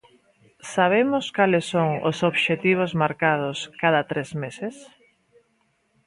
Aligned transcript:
¿Sabemos 0.73 1.25
cales 1.37 1.65
son 1.73 1.89
os 2.09 2.17
obxectivos 2.29 2.91
marcados 3.03 3.57
cada 3.81 4.01
tres 4.11 4.29
meses? 4.43 4.75